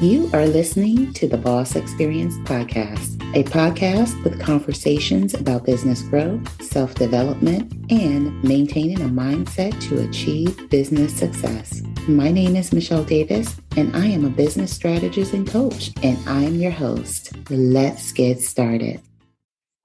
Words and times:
You 0.00 0.30
are 0.32 0.46
listening 0.46 1.12
to 1.12 1.28
the 1.28 1.36
Boss 1.36 1.76
Experience 1.76 2.34
Podcast, 2.48 3.20
a 3.36 3.44
podcast 3.44 4.24
with 4.24 4.40
conversations 4.40 5.34
about 5.34 5.66
business 5.66 6.00
growth, 6.00 6.40
self 6.62 6.94
development, 6.94 7.70
and 7.92 8.42
maintaining 8.42 9.02
a 9.02 9.10
mindset 9.10 9.78
to 9.90 10.00
achieve 10.00 10.70
business 10.70 11.14
success. 11.14 11.82
My 12.08 12.30
name 12.30 12.56
is 12.56 12.72
Michele 12.72 13.04
Davis, 13.04 13.60
and 13.76 13.94
I 13.94 14.06
am 14.06 14.24
a 14.24 14.30
business 14.30 14.74
strategist 14.74 15.34
and 15.34 15.46
coach, 15.46 15.90
and 16.02 16.16
I 16.26 16.44
am 16.44 16.54
your 16.54 16.70
host. 16.70 17.32
Let's 17.50 18.10
get 18.12 18.40
started. 18.40 19.02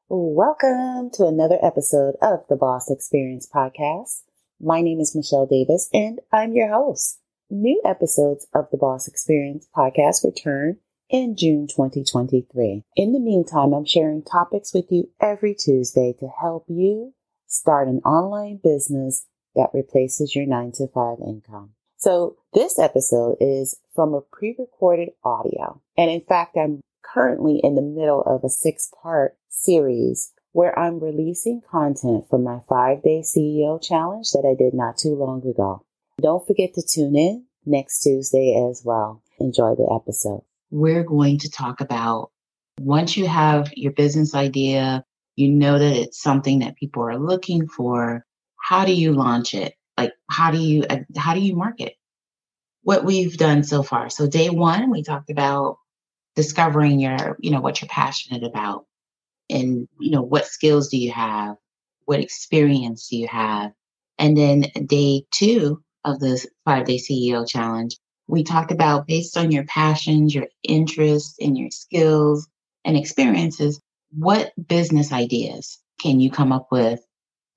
Welcome 0.08 1.10
to 1.16 1.26
another 1.26 1.60
episode 1.62 2.16
of 2.22 2.48
the 2.48 2.56
Boss 2.56 2.90
Experience 2.90 3.50
Podcast. 3.54 4.22
My 4.62 4.80
name 4.82 5.02
is 5.02 5.14
Michele 5.14 5.46
Davis, 5.46 5.90
and 5.92 6.22
I'm 6.32 6.54
your 6.54 6.70
host. 6.70 7.20
New 7.52 7.80
episodes 7.86 8.48
of 8.56 8.68
the 8.72 8.78
Boss 8.78 9.08
Experience 9.08 9.68
podcast 9.76 10.26
return 10.26 10.78
in 11.12 11.36
June 11.36 11.68
2023. 11.68 12.84
In 12.96 13.14
the 13.14 13.20
meantime, 13.20 13.72
I'm 13.72 13.86
sharing 13.86 14.24
topics 14.24 14.74
with 14.74 14.92
you 14.92 15.12
every 15.22 15.54
Tuesday 15.54 16.16
to 16.20 16.28
help 16.42 16.66
you 16.68 17.14
start 17.46 17.88
an 17.88 18.00
online 18.00 18.60
business 18.64 19.28
that 19.54 19.70
replaces 19.76 20.36
your 20.36 20.48
nine 20.48 20.72
to 20.74 20.88
five 20.88 21.20
income. 21.26 21.76
So 21.98 22.36
this 22.54 22.80
episode 22.80 23.38
is 23.40 23.80
from 23.94 24.16
a 24.16 24.22
pre-recorded 24.22 25.10
audio. 25.24 25.80
And 25.96 26.10
in 26.10 26.22
fact, 26.22 26.58
I'm 26.58 26.82
currently 27.04 27.60
in 27.64 27.76
the 27.76 27.84
middle 27.84 28.24
of 28.24 28.44
a 28.44 28.50
six 28.50 28.90
part 29.04 29.38
series 29.50 30.34
where 30.52 30.78
I'm 30.80 31.00
releasing 31.00 31.62
content 31.62 32.26
from 32.28 32.44
my 32.44 32.62
five 32.68 33.04
day 33.04 33.22
CEO 33.22 33.80
challenge 33.80 34.32
that 34.32 34.50
I 34.50 34.58
did 34.58 34.74
not 34.74 34.98
too 34.98 35.14
long 35.14 35.48
ago. 35.48 35.85
Don't 36.22 36.46
forget 36.46 36.74
to 36.76 36.82
tune 36.82 37.16
in 37.16 37.46
next 37.66 38.02
Tuesday 38.02 38.56
as 38.70 38.84
well. 38.86 39.22
Enjoy 39.40 39.76
the 39.76 39.88
episode. 39.94 40.44
We're 40.72 41.04
going 41.04 41.40
to 41.40 41.50
talk 41.50 41.82
about 41.82 42.32
once 42.80 43.18
you 43.18 43.28
have 43.28 43.72
your 43.76 43.92
business 43.92 44.34
idea, 44.34 45.04
you 45.36 45.50
know 45.50 45.78
that 45.78 45.96
it's 45.96 46.22
something 46.22 46.60
that 46.60 46.78
people 46.78 47.04
are 47.04 47.18
looking 47.18 47.68
for. 47.68 48.26
How 48.58 48.86
do 48.86 48.94
you 48.94 49.12
launch 49.12 49.54
it? 49.54 49.74
Like, 49.98 50.14
how 50.30 50.52
do 50.52 50.58
you, 50.58 50.86
uh, 50.90 51.00
how 51.18 51.34
do 51.34 51.42
you 51.42 51.56
market? 51.56 51.96
What 52.84 53.04
we've 53.04 53.38
done 53.38 53.64
so 53.64 53.84
far. 53.84 54.10
So 54.10 54.28
day 54.28 54.50
one, 54.50 54.92
we 54.92 55.04
talked 55.04 55.30
about 55.30 55.78
discovering 56.36 57.00
your, 57.00 57.38
you 57.40 57.52
know, 57.52 57.62
what 57.62 57.82
you're 57.82 57.90
passionate 57.90 58.44
about 58.44 58.86
and, 59.50 59.88
you 60.00 60.12
know, 60.12 60.22
what 60.22 60.48
skills 60.48 60.90
do 60.90 60.98
you 60.98 61.12
have? 61.12 61.56
What 62.06 62.20
experience 62.20 63.10
do 63.10 63.18
you 63.18 63.28
have? 63.28 63.72
And 64.18 64.38
then 64.38 64.66
day 64.86 65.26
two, 65.34 65.84
of 66.06 66.20
the 66.20 66.46
five 66.64 66.86
day 66.86 66.98
CEO 66.98 67.48
challenge, 67.48 67.98
we 68.28 68.44
talked 68.44 68.72
about 68.72 69.08
based 69.08 69.38
on 69.38 69.52
your 69.52 69.66
passions, 69.66 70.34
your 70.34 70.48
interests, 70.64 71.36
and 71.42 71.58
your 71.58 71.72
skills 71.72 72.48
and 72.86 72.96
experiences, 72.96 73.82
what 74.12 74.54
business 74.68 75.12
ideas 75.12 75.80
can 76.02 76.20
you 76.20 76.32
come 76.32 76.52
up 76.52 76.68
with 76.72 77.06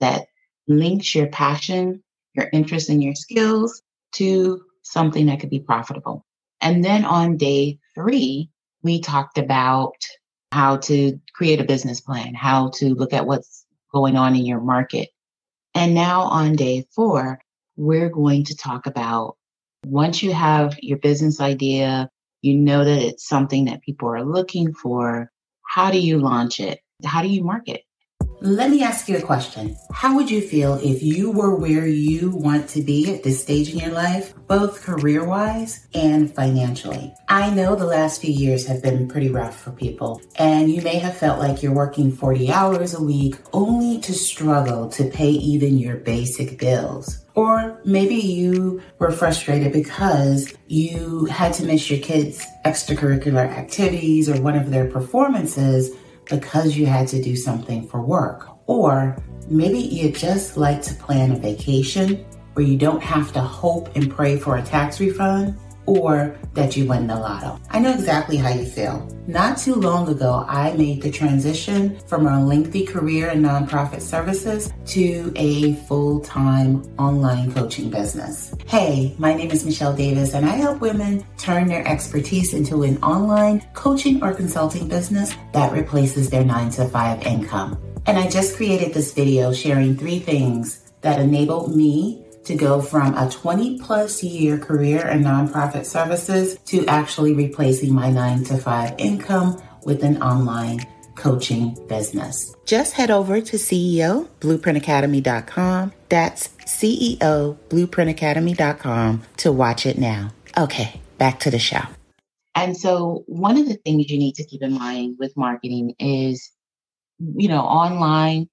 that 0.00 0.26
links 0.66 1.14
your 1.14 1.28
passion, 1.28 2.02
your 2.34 2.48
interest, 2.52 2.88
and 2.88 3.02
your 3.02 3.14
skills 3.14 3.82
to 4.12 4.62
something 4.82 5.26
that 5.26 5.40
could 5.40 5.50
be 5.50 5.60
profitable? 5.60 6.24
And 6.60 6.84
then 6.84 7.04
on 7.04 7.36
day 7.36 7.78
three, 7.94 8.50
we 8.82 9.00
talked 9.00 9.38
about 9.38 9.94
how 10.52 10.78
to 10.78 11.20
create 11.34 11.60
a 11.60 11.64
business 11.64 12.00
plan, 12.00 12.34
how 12.34 12.70
to 12.70 12.94
look 12.94 13.12
at 13.12 13.26
what's 13.26 13.66
going 13.92 14.16
on 14.16 14.34
in 14.34 14.46
your 14.46 14.60
market. 14.60 15.10
And 15.74 15.94
now 15.94 16.22
on 16.22 16.56
day 16.56 16.86
four, 16.94 17.40
we're 17.78 18.10
going 18.10 18.44
to 18.44 18.56
talk 18.56 18.86
about 18.86 19.36
once 19.86 20.22
you 20.22 20.34
have 20.34 20.76
your 20.82 20.98
business 20.98 21.40
idea, 21.40 22.10
you 22.42 22.54
know 22.54 22.84
that 22.84 23.00
it's 23.00 23.26
something 23.26 23.64
that 23.66 23.82
people 23.82 24.08
are 24.08 24.24
looking 24.24 24.74
for. 24.74 25.30
How 25.64 25.90
do 25.90 25.98
you 25.98 26.18
launch 26.18 26.60
it? 26.60 26.80
How 27.04 27.22
do 27.22 27.28
you 27.28 27.44
market? 27.44 27.82
Let 28.40 28.70
me 28.70 28.84
ask 28.84 29.08
you 29.08 29.16
a 29.16 29.22
question. 29.22 29.76
How 29.92 30.14
would 30.14 30.30
you 30.30 30.40
feel 30.40 30.74
if 30.74 31.02
you 31.02 31.32
were 31.32 31.56
where 31.56 31.88
you 31.88 32.30
want 32.30 32.68
to 32.68 32.82
be 32.82 33.12
at 33.12 33.24
this 33.24 33.42
stage 33.42 33.72
in 33.72 33.80
your 33.80 33.90
life, 33.90 34.32
both 34.46 34.80
career 34.80 35.24
wise 35.24 35.88
and 35.92 36.32
financially? 36.32 37.12
I 37.28 37.50
know 37.50 37.74
the 37.74 37.84
last 37.84 38.20
few 38.20 38.32
years 38.32 38.64
have 38.66 38.80
been 38.80 39.08
pretty 39.08 39.28
rough 39.28 39.60
for 39.60 39.72
people, 39.72 40.20
and 40.36 40.70
you 40.70 40.82
may 40.82 41.00
have 41.00 41.16
felt 41.16 41.40
like 41.40 41.64
you're 41.64 41.74
working 41.74 42.12
40 42.12 42.52
hours 42.52 42.94
a 42.94 43.02
week 43.02 43.34
only 43.52 44.00
to 44.02 44.14
struggle 44.14 44.88
to 44.90 45.10
pay 45.10 45.30
even 45.30 45.76
your 45.76 45.96
basic 45.96 46.60
bills. 46.60 47.24
Or 47.34 47.80
maybe 47.84 48.14
you 48.14 48.80
were 49.00 49.10
frustrated 49.10 49.72
because 49.72 50.54
you 50.68 51.24
had 51.24 51.54
to 51.54 51.66
miss 51.66 51.90
your 51.90 51.98
kids' 51.98 52.46
extracurricular 52.64 53.48
activities 53.48 54.28
or 54.28 54.40
one 54.40 54.56
of 54.56 54.70
their 54.70 54.88
performances 54.88 55.90
because 56.28 56.76
you 56.76 56.86
had 56.86 57.08
to 57.08 57.22
do 57.22 57.36
something 57.36 57.88
for 57.88 58.00
work. 58.02 58.48
Or 58.66 59.16
maybe 59.48 59.78
you 59.78 60.12
just 60.12 60.56
like 60.56 60.82
to 60.82 60.94
plan 60.94 61.32
a 61.32 61.38
vacation 61.38 62.24
where 62.54 62.66
you 62.66 62.76
don't 62.76 63.02
have 63.02 63.32
to 63.32 63.40
hope 63.40 63.94
and 63.96 64.10
pray 64.10 64.36
for 64.36 64.56
a 64.56 64.62
tax 64.62 65.00
refund 65.00 65.58
or 65.88 66.36
that 66.52 66.76
you 66.76 66.86
win 66.86 67.06
the 67.06 67.16
lotto. 67.16 67.58
I 67.70 67.78
know 67.78 67.92
exactly 67.92 68.36
how 68.36 68.50
you 68.50 68.66
feel. 68.66 69.08
Not 69.26 69.56
too 69.56 69.74
long 69.74 70.08
ago, 70.08 70.44
I 70.46 70.74
made 70.74 71.00
the 71.00 71.10
transition 71.10 71.98
from 72.06 72.26
a 72.26 72.44
lengthy 72.44 72.84
career 72.84 73.28
in 73.28 73.42
nonprofit 73.42 74.02
services 74.02 74.70
to 74.86 75.32
a 75.36 75.74
full 75.86 76.20
time 76.20 76.82
online 76.98 77.52
coaching 77.52 77.88
business. 77.90 78.54
Hey, 78.66 79.14
my 79.18 79.32
name 79.32 79.50
is 79.50 79.64
Michele 79.64 79.96
Davis, 79.96 80.34
and 80.34 80.44
I 80.46 80.56
help 80.56 80.80
women 80.80 81.24
turn 81.38 81.68
their 81.68 81.86
expertise 81.88 82.52
into 82.52 82.82
an 82.82 83.02
online 83.02 83.66
coaching 83.72 84.22
or 84.22 84.34
consulting 84.34 84.88
business 84.88 85.34
that 85.54 85.72
replaces 85.72 86.28
their 86.28 86.44
nine 86.44 86.70
to 86.72 86.86
five 86.86 87.22
income. 87.22 87.78
And 88.06 88.18
I 88.18 88.28
just 88.28 88.56
created 88.56 88.92
this 88.92 89.12
video 89.12 89.52
sharing 89.52 89.96
three 89.96 90.18
things 90.18 90.92
that 91.00 91.20
enabled 91.20 91.74
me 91.74 92.24
to 92.48 92.54
go 92.54 92.80
from 92.80 93.14
a 93.14 93.28
20 93.30 93.78
plus 93.78 94.22
year 94.24 94.56
career 94.56 95.06
in 95.06 95.22
nonprofit 95.22 95.84
services 95.84 96.58
to 96.64 96.84
actually 96.86 97.34
replacing 97.34 97.94
my 97.94 98.10
nine 98.10 98.42
to 98.42 98.56
five 98.56 98.94
income 98.96 99.62
with 99.84 100.02
an 100.02 100.20
online 100.22 100.80
coaching 101.14 101.76
business. 101.88 102.54
Just 102.64 102.94
head 102.94 103.10
over 103.10 103.42
to 103.42 103.56
CEO 103.56 104.28
blueprintacademy.com. 104.40 105.92
That's 106.08 106.48
CEO 106.64 107.58
blueprintacademy.com 107.68 109.22
to 109.36 109.52
watch 109.52 109.84
it 109.84 109.98
now. 109.98 110.30
Okay, 110.56 110.98
back 111.18 111.40
to 111.40 111.50
the 111.50 111.58
show. 111.58 111.82
And 112.54 112.76
so, 112.76 113.24
one 113.26 113.58
of 113.58 113.68
the 113.68 113.74
things 113.74 114.10
you 114.10 114.18
need 114.18 114.36
to 114.36 114.44
keep 114.44 114.62
in 114.62 114.72
mind 114.72 115.16
with 115.18 115.36
marketing 115.36 115.94
is, 115.98 116.50
you 117.18 117.48
know, 117.48 117.60
online, 117.60 118.48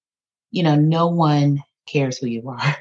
you 0.51 0.63
know, 0.63 0.75
no 0.75 1.07
one 1.07 1.63
cares 1.87 2.17
who 2.17 2.27
you 2.27 2.49
are 2.49 2.75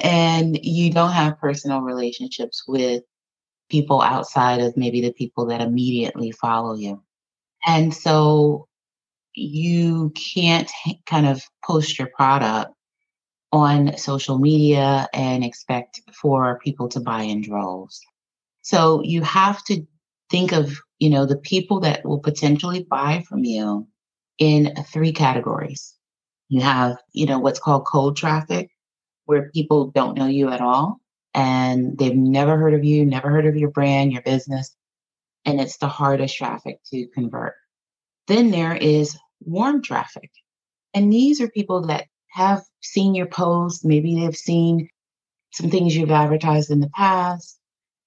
and 0.00 0.58
you 0.62 0.92
don't 0.92 1.12
have 1.12 1.38
personal 1.38 1.80
relationships 1.80 2.64
with 2.66 3.02
people 3.70 4.02
outside 4.02 4.60
of 4.60 4.76
maybe 4.76 5.00
the 5.00 5.12
people 5.12 5.46
that 5.46 5.60
immediately 5.60 6.32
follow 6.32 6.74
you. 6.74 7.02
And 7.66 7.94
so 7.94 8.66
you 9.34 10.12
can't 10.16 10.70
kind 11.06 11.26
of 11.26 11.42
post 11.64 11.98
your 11.98 12.08
product 12.08 12.72
on 13.52 13.96
social 13.96 14.38
media 14.38 15.08
and 15.12 15.44
expect 15.44 16.00
for 16.20 16.58
people 16.62 16.88
to 16.88 17.00
buy 17.00 17.22
in 17.22 17.42
droves. 17.42 18.00
So 18.62 19.02
you 19.02 19.22
have 19.22 19.62
to 19.64 19.86
think 20.30 20.52
of, 20.52 20.72
you 20.98 21.10
know, 21.10 21.26
the 21.26 21.38
people 21.38 21.80
that 21.80 22.04
will 22.04 22.20
potentially 22.20 22.86
buy 22.88 23.24
from 23.28 23.44
you 23.44 23.88
in 24.38 24.74
three 24.92 25.12
categories. 25.12 25.94
You 26.48 26.60
have, 26.62 26.96
you 27.12 27.26
know, 27.26 27.38
what's 27.38 27.60
called 27.60 27.86
cold 27.86 28.16
traffic, 28.16 28.59
where 29.30 29.48
people 29.50 29.92
don't 29.92 30.18
know 30.18 30.26
you 30.26 30.50
at 30.50 30.60
all 30.60 30.98
and 31.34 31.96
they've 31.96 32.16
never 32.16 32.58
heard 32.58 32.74
of 32.74 32.84
you, 32.84 33.06
never 33.06 33.30
heard 33.30 33.46
of 33.46 33.56
your 33.56 33.70
brand, 33.70 34.12
your 34.12 34.22
business, 34.22 34.74
and 35.44 35.60
it's 35.60 35.76
the 35.76 35.86
hardest 35.86 36.36
traffic 36.36 36.80
to 36.90 37.06
convert. 37.14 37.54
Then 38.26 38.50
there 38.50 38.74
is 38.74 39.16
warm 39.40 39.82
traffic. 39.82 40.32
And 40.94 41.12
these 41.12 41.40
are 41.40 41.48
people 41.48 41.86
that 41.86 42.06
have 42.32 42.64
seen 42.80 43.14
your 43.14 43.26
posts, 43.26 43.84
maybe 43.84 44.16
they've 44.16 44.36
seen 44.36 44.88
some 45.52 45.70
things 45.70 45.94
you've 45.94 46.10
advertised 46.10 46.72
in 46.72 46.80
the 46.80 46.90
past. 46.90 47.56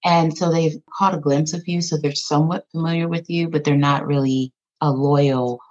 And 0.04 0.38
so 0.38 0.52
they've 0.52 0.76
caught 0.98 1.16
a 1.16 1.20
glimpse 1.20 1.54
of 1.54 1.66
you. 1.68 1.82
So 1.82 1.96
they're 1.96 2.14
somewhat 2.14 2.66
familiar 2.72 3.08
with 3.08 3.30
you, 3.30 3.48
but 3.48 3.64
they're 3.64 3.78
not 3.78 4.06
really 4.06 4.52
a 4.82 4.92
loyal, 4.92 5.62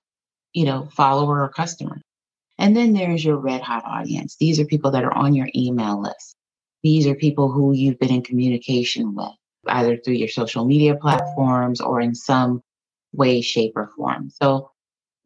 you 0.54 0.64
know, 0.64 0.88
follower 0.96 1.42
or 1.42 1.50
customer. 1.50 2.00
And 2.58 2.76
then 2.76 2.92
there's 2.92 3.24
your 3.24 3.36
red 3.36 3.60
hot 3.60 3.84
audience. 3.84 4.36
These 4.38 4.60
are 4.60 4.64
people 4.64 4.90
that 4.92 5.04
are 5.04 5.14
on 5.14 5.34
your 5.34 5.48
email 5.54 6.00
list. 6.00 6.36
These 6.82 7.06
are 7.06 7.14
people 7.14 7.50
who 7.50 7.72
you've 7.72 7.98
been 7.98 8.12
in 8.12 8.22
communication 8.22 9.14
with, 9.14 9.32
either 9.66 9.96
through 9.96 10.14
your 10.14 10.28
social 10.28 10.64
media 10.64 10.96
platforms 10.96 11.80
or 11.80 12.00
in 12.00 12.14
some 12.14 12.62
way, 13.12 13.40
shape, 13.40 13.72
or 13.76 13.90
form. 13.96 14.30
So 14.30 14.70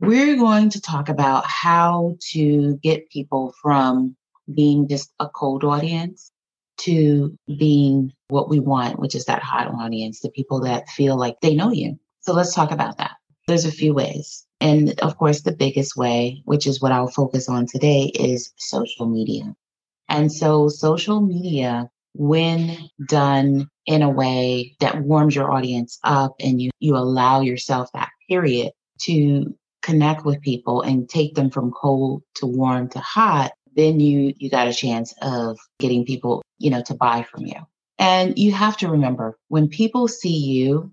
we're 0.00 0.36
going 0.36 0.70
to 0.70 0.80
talk 0.80 1.08
about 1.08 1.44
how 1.46 2.16
to 2.32 2.76
get 2.82 3.10
people 3.10 3.54
from 3.62 4.16
being 4.54 4.88
just 4.88 5.12
a 5.18 5.28
cold 5.28 5.64
audience 5.64 6.30
to 6.78 7.36
being 7.58 8.12
what 8.28 8.48
we 8.48 8.60
want, 8.60 8.98
which 8.98 9.14
is 9.14 9.24
that 9.24 9.42
hot 9.42 9.68
audience, 9.68 10.20
the 10.20 10.30
people 10.30 10.60
that 10.60 10.88
feel 10.90 11.16
like 11.16 11.40
they 11.40 11.54
know 11.54 11.70
you. 11.70 11.98
So 12.20 12.32
let's 12.32 12.54
talk 12.54 12.70
about 12.70 12.98
that. 12.98 13.16
There's 13.48 13.64
a 13.64 13.72
few 13.72 13.94
ways. 13.94 14.45
And 14.60 14.98
of 15.00 15.18
course, 15.18 15.42
the 15.42 15.52
biggest 15.52 15.96
way, 15.96 16.42
which 16.44 16.66
is 16.66 16.80
what 16.80 16.92
I'll 16.92 17.08
focus 17.08 17.48
on 17.48 17.66
today, 17.66 18.10
is 18.14 18.52
social 18.56 19.06
media. 19.06 19.54
And 20.08 20.32
so 20.32 20.68
social 20.68 21.20
media, 21.20 21.90
when 22.14 22.76
done 23.06 23.68
in 23.84 24.02
a 24.02 24.10
way 24.10 24.74
that 24.80 25.02
warms 25.02 25.34
your 25.34 25.52
audience 25.52 25.98
up 26.04 26.34
and 26.40 26.60
you, 26.60 26.70
you 26.80 26.96
allow 26.96 27.40
yourself 27.40 27.90
that 27.92 28.10
period 28.28 28.72
to 29.02 29.54
connect 29.82 30.24
with 30.24 30.40
people 30.40 30.82
and 30.82 31.08
take 31.08 31.34
them 31.34 31.50
from 31.50 31.70
cold 31.70 32.22
to 32.36 32.46
warm 32.46 32.88
to 32.88 32.98
hot, 32.98 33.52
then 33.76 34.00
you, 34.00 34.32
you 34.38 34.50
got 34.50 34.68
a 34.68 34.72
chance 34.72 35.14
of 35.20 35.58
getting 35.78 36.04
people, 36.04 36.42
you 36.58 36.70
know, 36.70 36.82
to 36.82 36.94
buy 36.94 37.22
from 37.22 37.44
you. 37.46 37.56
And 37.98 38.38
you 38.38 38.52
have 38.52 38.76
to 38.78 38.88
remember 38.88 39.38
when 39.48 39.68
people 39.68 40.08
see 40.08 40.36
you, 40.36 40.92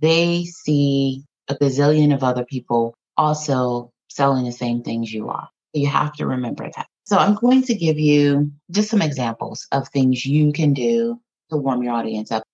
they 0.00 0.44
see 0.44 1.24
a 1.48 1.54
gazillion 1.54 2.14
of 2.14 2.22
other 2.22 2.44
people 2.44 2.94
also 3.16 3.92
selling 4.08 4.44
the 4.44 4.52
same 4.52 4.82
things 4.82 5.12
you 5.12 5.28
are. 5.28 5.48
You 5.72 5.86
have 5.86 6.12
to 6.14 6.26
remember 6.26 6.68
that. 6.76 6.86
So 7.04 7.16
I'm 7.18 7.34
going 7.34 7.62
to 7.62 7.74
give 7.74 7.98
you 7.98 8.50
just 8.70 8.90
some 8.90 9.02
examples 9.02 9.66
of 9.72 9.88
things 9.88 10.24
you 10.24 10.52
can 10.52 10.72
do 10.72 11.20
to 11.50 11.56
warm 11.56 11.82
your 11.82 11.94
audience 11.94 12.30
up. 12.30 12.44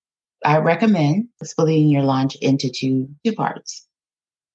I 0.44 0.58
recommend 0.58 1.29
splitting 1.43 1.88
your 1.88 2.03
launch 2.03 2.37
into 2.37 2.70
two, 2.70 3.08
two 3.25 3.32
parts. 3.32 3.87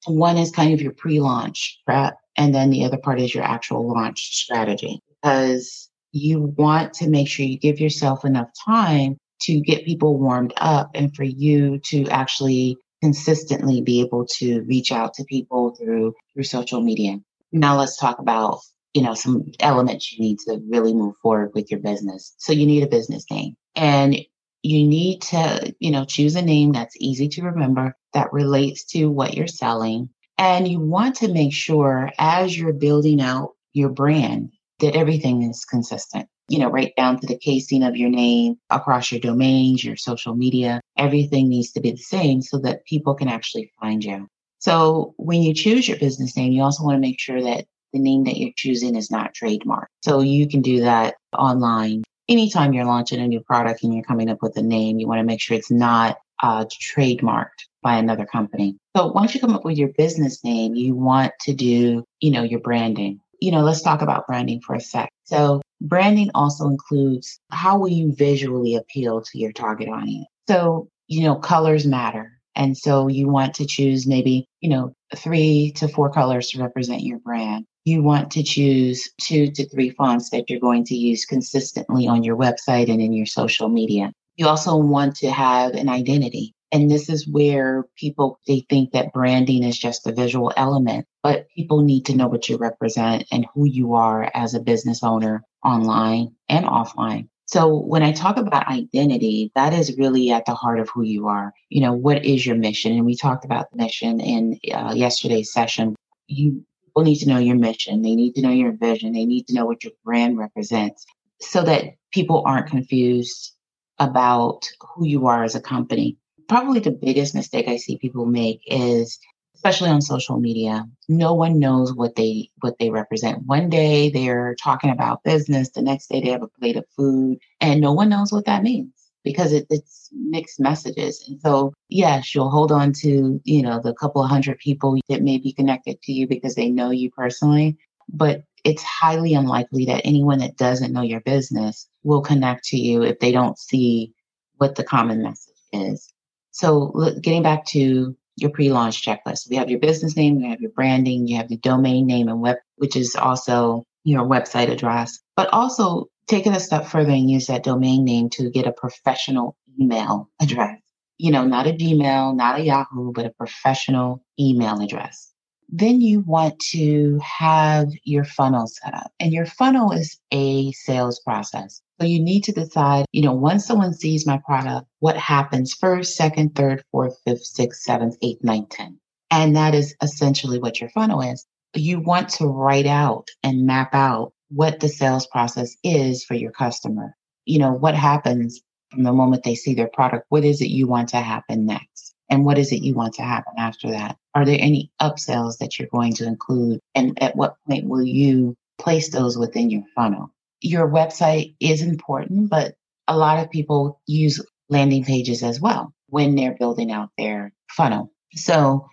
One 0.05 0.37
is 0.37 0.51
kind 0.51 0.73
of 0.73 0.81
your 0.81 0.93
pre-launch 0.93 1.79
prep, 1.85 2.17
and 2.37 2.55
then 2.55 2.71
the 2.71 2.85
other 2.85 2.97
part 2.97 3.19
is 3.19 3.35
your 3.35 3.43
actual 3.43 3.87
launch 3.87 4.35
strategy 4.35 4.99
because 5.21 5.89
you 6.11 6.53
want 6.57 6.93
to 6.93 7.09
make 7.09 7.27
sure 7.27 7.45
you 7.45 7.59
give 7.59 7.79
yourself 7.79 8.25
enough 8.25 8.49
time 8.65 9.17
to 9.41 9.59
get 9.61 9.85
people 9.85 10.17
warmed 10.17 10.53
up 10.57 10.91
and 10.93 11.15
for 11.15 11.23
you 11.23 11.79
to 11.85 12.07
actually 12.09 12.77
consistently 13.01 13.81
be 13.81 14.01
able 14.01 14.25
to 14.25 14.61
reach 14.61 14.91
out 14.91 15.13
to 15.15 15.23
people 15.25 15.75
through 15.75 16.13
through 16.33 16.43
social 16.43 16.81
media. 16.81 17.17
Now 17.51 17.77
let's 17.77 17.97
talk 17.97 18.19
about, 18.19 18.59
you 18.93 19.01
know, 19.01 19.13
some 19.13 19.51
elements 19.59 20.11
you 20.11 20.19
need 20.19 20.39
to 20.47 20.61
really 20.69 20.93
move 20.93 21.15
forward 21.21 21.51
with 21.53 21.69
your 21.71 21.79
business. 21.79 22.33
So 22.37 22.53
you 22.53 22.65
need 22.65 22.83
a 22.83 22.87
business 22.87 23.25
name 23.29 23.55
and 23.75 24.15
you 24.63 24.87
need 24.87 25.21
to, 25.23 25.75
you 25.79 25.91
know, 25.91 26.05
choose 26.05 26.35
a 26.35 26.41
name 26.41 26.71
that's 26.71 26.95
easy 26.99 27.27
to 27.29 27.43
remember 27.43 27.95
that 28.13 28.31
relates 28.31 28.85
to 28.85 29.09
what 29.09 29.33
you're 29.33 29.47
selling. 29.47 30.09
And 30.37 30.67
you 30.67 30.79
want 30.79 31.15
to 31.17 31.33
make 31.33 31.53
sure 31.53 32.11
as 32.19 32.57
you're 32.57 32.73
building 32.73 33.21
out 33.21 33.51
your 33.73 33.89
brand 33.89 34.51
that 34.79 34.95
everything 34.95 35.43
is 35.43 35.65
consistent 35.65 36.27
you 36.47 36.59
know, 36.59 36.69
right 36.69 36.93
down 36.97 37.19
to 37.19 37.27
the 37.27 37.37
casing 37.37 37.83
of 37.83 37.95
your 37.95 38.09
name 38.09 38.57
across 38.69 39.11
your 39.11 39.21
domains, 39.21 39.83
your 39.83 39.95
social 39.95 40.35
media. 40.35 40.81
Everything 40.97 41.49
needs 41.49 41.71
to 41.71 41.81
be 41.81 41.91
the 41.91 41.97
same 41.97 42.41
so 42.41 42.59
that 42.59 42.85
people 42.85 43.15
can 43.15 43.27
actually 43.27 43.71
find 43.79 44.03
you. 44.03 44.27
So 44.59 45.13
when 45.17 45.41
you 45.41 45.53
choose 45.53 45.87
your 45.87 45.97
business 45.97 46.37
name, 46.37 46.51
you 46.51 46.61
also 46.61 46.83
want 46.83 46.95
to 46.95 47.01
make 47.01 47.19
sure 47.19 47.41
that 47.41 47.65
the 47.93 47.99
name 47.99 48.25
that 48.25 48.37
you're 48.37 48.51
choosing 48.55 48.95
is 48.95 49.09
not 49.09 49.33
trademarked. 49.33 49.87
So 50.03 50.21
you 50.21 50.47
can 50.47 50.61
do 50.61 50.81
that 50.81 51.15
online. 51.37 52.03
Anytime 52.29 52.73
you're 52.73 52.85
launching 52.85 53.19
a 53.19 53.27
new 53.27 53.41
product 53.41 53.83
and 53.83 53.93
you're 53.93 54.03
coming 54.03 54.29
up 54.29 54.37
with 54.41 54.55
a 54.57 54.61
name, 54.61 54.99
you 54.99 55.07
want 55.07 55.19
to 55.19 55.25
make 55.25 55.41
sure 55.41 55.57
it's 55.57 55.71
not 55.71 56.17
uh, 56.43 56.65
trademarked 56.65 57.67
by 57.81 57.97
another 57.97 58.25
company. 58.25 58.77
So 58.95 59.07
once 59.07 59.33
you 59.33 59.41
come 59.41 59.55
up 59.55 59.65
with 59.65 59.77
your 59.77 59.89
business 59.89 60.43
name, 60.43 60.75
you 60.75 60.95
want 60.95 61.33
to 61.41 61.53
do, 61.53 62.03
you 62.19 62.31
know, 62.31 62.43
your 62.43 62.59
branding. 62.59 63.19
You 63.39 63.51
know, 63.51 63.61
let's 63.61 63.81
talk 63.81 64.01
about 64.01 64.27
branding 64.27 64.61
for 64.61 64.75
a 64.75 64.79
sec. 64.79 65.09
So 65.23 65.61
Branding 65.81 66.29
also 66.35 66.67
includes 66.67 67.39
how 67.49 67.77
will 67.77 67.89
you 67.89 68.13
visually 68.13 68.75
appeal 68.75 69.21
to 69.21 69.39
your 69.39 69.51
target 69.51 69.89
audience? 69.89 70.27
So, 70.47 70.89
you 71.07 71.23
know, 71.23 71.35
colors 71.35 71.87
matter. 71.87 72.31
And 72.55 72.77
so 72.77 73.07
you 73.07 73.27
want 73.27 73.55
to 73.55 73.65
choose 73.65 74.05
maybe, 74.05 74.45
you 74.59 74.69
know, 74.69 74.93
three 75.15 75.71
to 75.77 75.87
four 75.87 76.11
colors 76.11 76.49
to 76.49 76.61
represent 76.61 77.01
your 77.01 77.19
brand. 77.19 77.65
You 77.83 78.03
want 78.03 78.29
to 78.31 78.43
choose 78.43 79.09
two 79.19 79.49
to 79.51 79.67
three 79.69 79.89
fonts 79.89 80.29
that 80.29 80.49
you're 80.49 80.59
going 80.59 80.83
to 80.85 80.95
use 80.95 81.25
consistently 81.25 82.07
on 82.07 82.23
your 82.23 82.37
website 82.37 82.91
and 82.91 83.01
in 83.01 83.13
your 83.13 83.25
social 83.25 83.67
media. 83.67 84.11
You 84.35 84.47
also 84.47 84.75
want 84.75 85.15
to 85.17 85.31
have 85.31 85.73
an 85.73 85.89
identity. 85.89 86.53
And 86.71 86.89
this 86.89 87.09
is 87.09 87.27
where 87.27 87.85
people, 87.97 88.39
they 88.47 88.65
think 88.69 88.91
that 88.91 89.13
branding 89.13 89.63
is 89.63 89.77
just 89.77 90.07
a 90.07 90.13
visual 90.13 90.53
element, 90.55 91.05
but 91.21 91.47
people 91.55 91.81
need 91.81 92.05
to 92.05 92.15
know 92.15 92.27
what 92.27 92.47
you 92.47 92.57
represent 92.57 93.25
and 93.31 93.45
who 93.53 93.65
you 93.65 93.93
are 93.93 94.31
as 94.33 94.53
a 94.53 94.59
business 94.59 95.03
owner 95.03 95.43
online 95.63 96.33
and 96.47 96.65
offline. 96.65 97.27
So 97.45 97.75
when 97.75 98.01
I 98.01 98.13
talk 98.13 98.37
about 98.37 98.69
identity, 98.69 99.51
that 99.55 99.73
is 99.73 99.97
really 99.97 100.31
at 100.31 100.45
the 100.45 100.53
heart 100.53 100.79
of 100.79 100.89
who 100.89 101.03
you 101.03 101.27
are. 101.27 101.53
You 101.69 101.81
know, 101.81 101.91
what 101.91 102.25
is 102.25 102.45
your 102.45 102.55
mission? 102.55 102.93
And 102.93 103.05
we 103.05 103.17
talked 103.17 103.43
about 103.43 103.69
the 103.71 103.77
mission 103.77 104.21
in 104.21 104.57
uh, 104.73 104.93
yesterday's 104.95 105.51
session. 105.51 105.95
You 106.27 106.63
people 106.85 107.03
need 107.03 107.19
to 107.19 107.27
know 107.27 107.39
your 107.39 107.55
mission. 107.55 108.01
They 108.01 108.15
need 108.15 108.35
to 108.35 108.41
know 108.41 108.51
your 108.51 108.71
vision. 108.71 109.13
They 109.13 109.25
need 109.25 109.47
to 109.47 109.53
know 109.53 109.65
what 109.65 109.83
your 109.83 109.93
brand 110.03 110.37
represents 110.37 111.05
so 111.39 111.63
that 111.63 111.95
people 112.11 112.43
aren't 112.45 112.67
confused 112.67 113.53
about 113.99 114.69
who 114.81 115.05
you 115.05 115.27
are 115.27 115.43
as 115.43 115.55
a 115.55 115.61
company 115.61 116.17
probably 116.47 116.79
the 116.79 116.91
biggest 116.91 117.35
mistake 117.35 117.67
I 117.67 117.77
see 117.77 117.97
people 117.97 118.25
make 118.25 118.61
is 118.67 119.19
especially 119.55 119.89
on 119.89 120.01
social 120.01 120.39
media 120.39 120.87
no 121.07 121.33
one 121.33 121.59
knows 121.59 121.93
what 121.93 122.15
they 122.15 122.49
what 122.61 122.79
they 122.79 122.89
represent. 122.89 123.45
One 123.45 123.69
day 123.69 124.09
they're 124.09 124.55
talking 124.55 124.89
about 124.89 125.23
business 125.23 125.69
the 125.69 125.81
next 125.81 126.07
day 126.07 126.21
they 126.21 126.29
have 126.29 126.41
a 126.41 126.47
plate 126.47 126.77
of 126.77 126.85
food 126.97 127.37
and 127.59 127.81
no 127.81 127.93
one 127.93 128.09
knows 128.09 128.31
what 128.31 128.45
that 128.45 128.63
means 128.63 128.91
because 129.23 129.53
it, 129.53 129.67
it's 129.69 130.09
mixed 130.13 130.59
messages. 130.59 131.23
And 131.27 131.39
so 131.41 131.73
yes 131.89 132.33
you'll 132.33 132.49
hold 132.49 132.71
on 132.71 132.93
to 133.01 133.39
you 133.43 133.61
know 133.61 133.79
the 133.79 133.93
couple 133.93 134.23
of 134.23 134.29
hundred 134.29 134.57
people 134.57 134.97
that 135.09 135.21
may 135.21 135.37
be 135.37 135.53
connected 135.53 136.01
to 136.03 136.11
you 136.11 136.27
because 136.27 136.55
they 136.55 136.69
know 136.69 136.89
you 136.91 137.11
personally 137.11 137.77
but 138.13 138.41
it's 138.63 138.83
highly 138.83 139.33
unlikely 139.33 139.85
that 139.85 140.01
anyone 140.03 140.39
that 140.39 140.57
doesn't 140.57 140.93
know 140.93 141.01
your 141.01 141.21
business 141.21 141.87
will 142.03 142.21
connect 142.21 142.63
to 142.65 142.77
you 142.77 143.03
if 143.03 143.19
they 143.19 143.31
don't 143.31 143.57
see 143.57 144.13
what 144.57 144.75
the 144.75 144.83
common 144.83 145.21
message 145.21 145.55
is 145.71 146.11
so 146.51 146.93
getting 147.21 147.43
back 147.43 147.65
to 147.67 148.15
your 148.35 148.49
pre-launch 148.49 149.05
checklist, 149.05 149.49
we 149.49 149.55
have 149.57 149.69
your 149.69 149.79
business 149.79 150.15
name, 150.15 150.39
you 150.39 150.49
have 150.49 150.61
your 150.61 150.71
branding, 150.71 151.27
you 151.27 151.37
have 151.37 151.49
your 151.49 151.59
domain 151.59 152.07
name 152.07 152.27
and 152.27 152.41
web, 152.41 152.57
which 152.75 152.95
is 152.95 153.15
also 153.15 153.85
your 154.03 154.23
website 154.23 154.69
address, 154.69 155.19
but 155.35 155.49
also 155.53 156.09
take 156.27 156.47
it 156.47 156.55
a 156.55 156.59
step 156.59 156.85
further 156.85 157.11
and 157.11 157.29
use 157.29 157.47
that 157.47 157.63
domain 157.63 158.03
name 158.05 158.29
to 158.29 158.49
get 158.49 158.67
a 158.67 158.71
professional 158.71 159.55
email 159.79 160.29
address. 160.41 160.79
You 161.17 161.31
know, 161.31 161.45
not 161.45 161.67
a 161.67 161.71
Gmail, 161.71 162.35
not 162.35 162.59
a 162.59 162.63
Yahoo, 162.63 163.11
but 163.13 163.27
a 163.27 163.31
professional 163.31 164.23
email 164.39 164.81
address 164.81 165.31
then 165.71 166.01
you 166.01 166.19
want 166.19 166.59
to 166.59 167.19
have 167.23 167.87
your 168.03 168.25
funnel 168.25 168.67
set 168.67 168.93
up. 168.93 169.11
And 169.19 169.31
your 169.31 169.45
funnel 169.45 169.91
is 169.91 170.19
a 170.31 170.71
sales 170.73 171.19
process. 171.19 171.81
So 172.01 172.07
you 172.07 172.19
need 172.19 172.43
to 172.45 172.51
decide, 172.51 173.05
you 173.11 173.21
know, 173.21 173.33
once 173.33 173.63
someone 173.63 173.93
sees 173.93 174.25
my 174.25 174.39
product, 174.43 174.87
what 175.01 175.15
happens 175.17 175.75
first, 175.75 176.15
second, 176.15 176.55
third, 176.55 176.83
fourth, 176.91 177.15
fifth, 177.27 177.43
sixth, 177.43 177.83
seventh, 177.83 178.17
eighth, 178.23 178.43
ninth, 178.43 178.69
tenth. 178.69 178.97
And 179.29 179.55
that 179.55 179.75
is 179.75 179.95
essentially 180.01 180.57
what 180.57 180.81
your 180.81 180.89
funnel 180.89 181.21
is. 181.21 181.45
You 181.75 181.99
want 181.99 182.29
to 182.29 182.47
write 182.47 182.87
out 182.87 183.27
and 183.43 183.67
map 183.67 183.93
out 183.93 184.33
what 184.49 184.79
the 184.79 184.89
sales 184.89 185.27
process 185.27 185.77
is 185.83 186.25
for 186.25 186.33
your 186.33 186.49
customer. 186.49 187.15
You 187.45 187.59
know, 187.59 187.71
what 187.71 187.93
happens 187.93 188.59
from 188.89 189.03
the 189.03 189.13
moment 189.13 189.43
they 189.43 189.53
see 189.53 189.75
their 189.75 189.89
product? 189.93 190.25
What 190.29 190.43
is 190.43 190.59
it 190.59 190.69
you 190.69 190.87
want 190.87 191.09
to 191.09 191.17
happen 191.17 191.67
next? 191.67 192.15
And 192.31 192.45
what 192.45 192.57
is 192.57 192.71
it 192.71 192.81
you 192.81 192.95
want 192.95 193.13
to 193.15 193.21
happen 193.21 193.53
after 193.59 193.91
that? 193.91 194.17
Are 194.33 194.43
there 194.43 194.57
any 194.59 194.91
upsells 194.99 195.59
that 195.59 195.77
you're 195.77 195.87
going 195.89 196.13
to 196.15 196.25
include? 196.25 196.79
And 196.95 197.21
at 197.21 197.35
what 197.35 197.57
point 197.69 197.85
will 197.85 198.03
you 198.03 198.55
place 198.79 199.11
those 199.11 199.37
within 199.37 199.69
your 199.69 199.83
funnel? 199.93 200.31
Your 200.61 200.89
website 200.89 201.55
is 201.59 201.81
important, 201.81 202.49
but 202.49 202.75
a 203.07 203.17
lot 203.17 203.43
of 203.43 203.51
people 203.51 203.99
use 204.07 204.43
landing 204.69 205.03
pages 205.03 205.43
as 205.43 205.59
well 205.59 205.93
when 206.07 206.35
they're 206.35 206.55
building 206.57 206.91
out 206.91 207.09
their 207.17 207.53
funnel. 207.69 208.11
So 208.33 208.87